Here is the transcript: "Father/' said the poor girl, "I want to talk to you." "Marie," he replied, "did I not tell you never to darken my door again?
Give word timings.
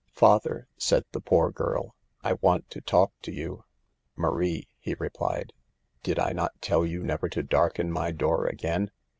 "Father/' 0.15 0.65
said 0.79 1.05
the 1.11 1.21
poor 1.21 1.51
girl, 1.51 1.93
"I 2.23 2.33
want 2.41 2.71
to 2.71 2.81
talk 2.81 3.13
to 3.21 3.31
you." 3.31 3.65
"Marie," 4.15 4.67
he 4.79 4.95
replied, 4.97 5.53
"did 6.01 6.17
I 6.17 6.31
not 6.31 6.59
tell 6.59 6.83
you 6.83 7.03
never 7.03 7.29
to 7.29 7.43
darken 7.43 7.91
my 7.91 8.09
door 8.09 8.47
again? 8.47 8.89